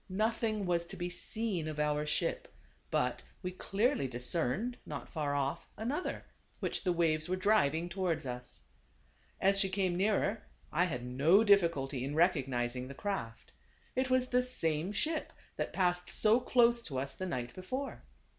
[0.09, 2.51] Nothing was to be seen of our ship,
[2.89, 6.25] but we clearly dis cerned, not far off, another,
[6.59, 8.63] which the waves were driving towards us.
[9.39, 10.41] As she came nearer
[10.71, 10.89] I 110 THE CARAVAN.
[11.07, 13.51] had no difficulty in recognizing the craft.
[13.95, 18.01] It was the same ship that passed so close to us the night before.